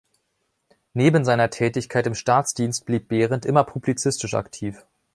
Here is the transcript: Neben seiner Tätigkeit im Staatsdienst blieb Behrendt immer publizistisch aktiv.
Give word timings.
Neben 0.95 1.23
seiner 1.23 1.51
Tätigkeit 1.51 2.07
im 2.07 2.15
Staatsdienst 2.15 2.87
blieb 2.87 3.07
Behrendt 3.07 3.45
immer 3.45 3.63
publizistisch 3.63 4.33
aktiv. 4.33 4.83